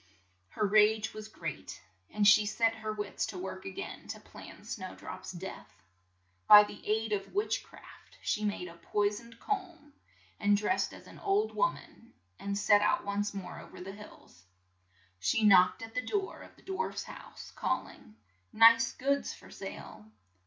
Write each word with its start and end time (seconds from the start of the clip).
Her 0.49 0.65
rage 0.65 1.13
was 1.13 1.27
great, 1.27 1.79
and 2.09 2.27
she 2.27 2.43
set 2.47 2.73
her 2.73 2.91
wits 2.91 3.27
to 3.27 3.37
work 3.37 3.65
a 3.65 3.69
gain 3.69 4.07
to 4.07 4.19
plan 4.19 4.63
Snow 4.63 4.95
drop's 4.95 5.31
death. 5.31 5.83
By 6.47 6.63
the 6.63 6.81
aid 6.87 7.13
of 7.13 7.35
witch 7.35 7.63
craft, 7.63 8.17
she 8.19 8.43
made 8.43 8.67
a 8.67 8.77
poi 8.81 9.09
soned 9.09 9.37
comb, 9.39 9.93
and 10.39 10.57
dressed 10.57 10.91
as 10.91 11.05
an 11.05 11.19
old 11.19 11.53
worn 11.53 11.77
an, 11.77 12.13
and 12.39 12.57
set 12.57 12.81
out 12.81 13.05
once 13.05 13.31
more 13.35 13.59
o 13.59 13.67
ver 13.67 13.79
the 13.79 13.91
hills. 13.93 14.45
She 15.19 15.43
knocked 15.43 15.83
at 15.83 15.93
the 15.93 16.01
door 16.01 16.41
of 16.41 16.55
the 16.55 16.63
dwarfs' 16.63 17.03
house, 17.03 17.51
call 17.51 17.87
ing, 17.87 18.15
"Nice 18.51 18.93
goods 18.93 19.35
for 19.35 19.51
sale!" 19.51 20.07